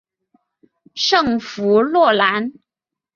[0.95, 2.53] 圣弗洛兰。